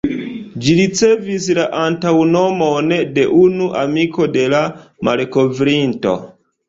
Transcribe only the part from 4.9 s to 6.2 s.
malkovrinto.